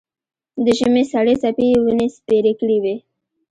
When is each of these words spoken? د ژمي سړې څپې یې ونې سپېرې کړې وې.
د 0.63 0.65
ژمي 0.77 1.03
سړې 1.11 1.35
څپې 1.41 1.65
یې 1.71 1.77
ونې 1.83 2.07
سپېرې 2.15 2.53
کړې 2.59 2.77
وې. 2.83 2.95